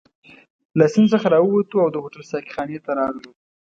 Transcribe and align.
له 0.77 0.85
سیند 0.93 1.07
څخه 1.13 1.27
راووتو 1.33 1.77
او 1.83 1.89
د 1.93 1.97
هوټل 2.03 2.23
ساقي 2.31 2.51
خانې 2.55 2.77
ته 2.85 2.91
راغلو. 2.99 3.31